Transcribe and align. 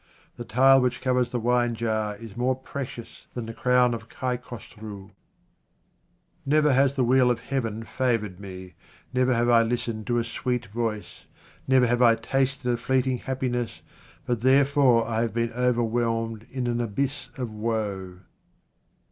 The 0.35 0.45
tile 0.45 0.81
which 0.81 0.99
covers 0.99 1.29
the 1.29 1.39
winejar 1.39 2.19
is 2.19 2.35
more 2.35 2.55
pre 2.55 2.87
cious 2.87 3.27
than 3.35 3.45
the 3.45 3.53
crown 3.53 3.93
of 3.93 4.09
Kai 4.09 4.35
Khosrou. 4.35 4.77
QUATRAINS 4.79 4.81
OF 4.81 4.87
OMAR 4.87 5.09
KHAYYAM 5.11 5.13
Never 6.47 6.73
has 6.73 6.95
the 6.95 7.03
wheel 7.03 7.29
of 7.29 7.39
Heaven 7.41 7.83
favoured 7.83 8.39
me, 8.39 8.73
never 9.13 9.31
have 9.31 9.47
I 9.47 9.61
listened 9.61 10.07
to 10.07 10.17
a 10.17 10.23
sweet 10.23 10.65
voice, 10.65 11.25
never 11.67 11.85
have 11.85 12.01
I 12.01 12.15
tasted 12.15 12.71
a 12.73 12.77
fleeting 12.77 13.19
happiness, 13.19 13.83
but 14.25 14.41
therefor 14.41 15.05
I 15.07 15.21
have 15.21 15.35
been 15.35 15.53
overwhelmed 15.53 16.47
in 16.49 16.65
an 16.65 16.81
abyss 16.81 17.29
of 17.37 17.51
woe. 17.51 18.21